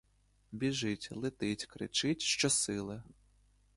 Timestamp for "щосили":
2.21-3.03